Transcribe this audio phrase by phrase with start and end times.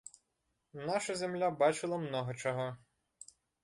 [0.89, 2.69] Наша зямля бачыла многа чаго!